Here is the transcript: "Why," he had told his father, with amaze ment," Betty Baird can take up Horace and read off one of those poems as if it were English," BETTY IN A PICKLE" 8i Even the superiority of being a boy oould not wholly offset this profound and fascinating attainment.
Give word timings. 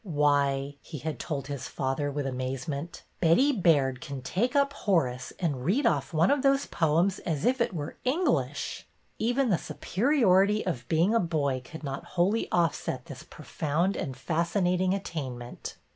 "Why," 0.03 0.77
he 0.81 0.97
had 0.97 1.19
told 1.19 1.45
his 1.45 1.67
father, 1.67 2.09
with 2.09 2.25
amaze 2.25 2.67
ment," 2.67 3.03
Betty 3.21 3.51
Baird 3.51 4.01
can 4.01 4.23
take 4.23 4.55
up 4.55 4.73
Horace 4.73 5.31
and 5.37 5.63
read 5.63 5.85
off 5.85 6.11
one 6.11 6.31
of 6.31 6.41
those 6.41 6.65
poems 6.65 7.19
as 7.19 7.45
if 7.45 7.61
it 7.61 7.71
were 7.71 7.97
English," 8.03 8.87
BETTY 9.19 9.29
IN 9.29 9.31
A 9.31 9.33
PICKLE" 9.33 9.43
8i 9.43 9.43
Even 9.43 9.49
the 9.51 9.57
superiority 9.63 10.65
of 10.65 10.87
being 10.87 11.13
a 11.13 11.19
boy 11.19 11.61
oould 11.63 11.83
not 11.83 12.05
wholly 12.17 12.47
offset 12.51 13.05
this 13.05 13.21
profound 13.21 13.95
and 13.95 14.17
fascinating 14.17 14.95
attainment. 14.95 15.75